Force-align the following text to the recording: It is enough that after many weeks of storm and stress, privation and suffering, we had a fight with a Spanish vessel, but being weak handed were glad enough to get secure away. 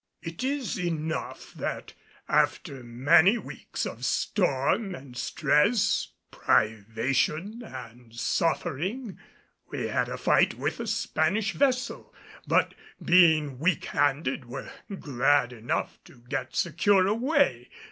It 0.23 0.43
is 0.43 0.79
enough 0.79 1.53
that 1.53 1.93
after 2.27 2.83
many 2.83 3.37
weeks 3.37 3.85
of 3.85 4.03
storm 4.03 4.95
and 4.95 5.15
stress, 5.15 6.13
privation 6.31 7.61
and 7.63 8.11
suffering, 8.11 9.19
we 9.69 9.89
had 9.89 10.09
a 10.09 10.17
fight 10.17 10.55
with 10.55 10.79
a 10.79 10.87
Spanish 10.87 11.51
vessel, 11.53 12.15
but 12.47 12.73
being 12.99 13.59
weak 13.59 13.85
handed 13.85 14.45
were 14.45 14.71
glad 14.99 15.53
enough 15.53 15.99
to 16.05 16.23
get 16.27 16.55
secure 16.55 17.05
away. 17.05 17.69